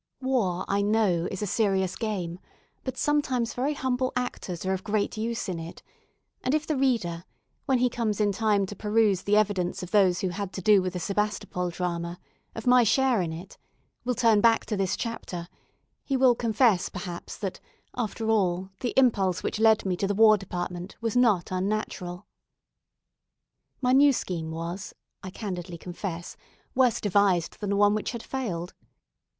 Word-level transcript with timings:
War, 0.21 0.65
I 0.67 0.81
know, 0.81 1.27
is 1.29 1.43
a 1.43 1.45
serious 1.45 1.95
game, 1.95 2.39
but 2.83 2.97
sometimes 2.97 3.53
very 3.53 3.75
humble 3.75 4.11
actors 4.15 4.65
are 4.65 4.73
of 4.73 4.83
great 4.83 5.15
use 5.15 5.47
in 5.47 5.59
it, 5.59 5.83
and 6.43 6.55
if 6.55 6.65
the 6.65 6.75
reader, 6.75 7.23
when 7.67 7.77
he 7.77 7.87
comes 7.87 8.19
in 8.19 8.31
time 8.31 8.65
to 8.65 8.75
peruse 8.75 9.21
the 9.21 9.37
evidence 9.37 9.83
of 9.83 9.91
those 9.91 10.21
who 10.21 10.29
had 10.29 10.53
to 10.53 10.61
do 10.63 10.81
with 10.81 10.93
the 10.93 10.99
Sebastopol 10.99 11.69
drama, 11.69 12.19
of 12.55 12.65
my 12.65 12.81
share 12.83 13.21
in 13.21 13.31
it, 13.31 13.59
will 14.03 14.15
turn 14.15 14.41
back 14.41 14.65
to 14.65 14.75
this 14.75 14.97
chapter, 14.97 15.47
he 16.03 16.17
will 16.17 16.33
confess 16.33 16.89
perhaps 16.89 17.37
that, 17.37 17.59
after 17.95 18.27
all, 18.27 18.71
the 18.79 18.95
impulse 18.97 19.43
which 19.43 19.59
led 19.59 19.85
me 19.85 19.95
to 19.95 20.07
the 20.07 20.15
War 20.15 20.35
Department 20.35 20.95
was 20.99 21.15
not 21.15 21.51
unnatural. 21.51 22.25
My 23.81 23.91
new 23.93 24.13
scheme 24.13 24.49
was, 24.49 24.95
I 25.21 25.29
candidly 25.29 25.77
confess, 25.77 26.35
worse 26.73 26.99
devised 27.01 27.59
than 27.59 27.69
the 27.69 27.75
one 27.77 27.93
which 27.93 28.13
had 28.13 28.23
failed. 28.23 28.73